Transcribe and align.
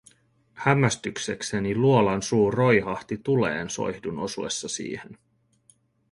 Hämmästyksekseni 0.53 1.75
luolan 1.75 2.21
suu 2.21 2.51
roihahti 2.51 3.17
tuleen 3.17 3.69
soihdun 3.69 4.19
osuessa 4.19 4.69
siihen. 4.69 5.17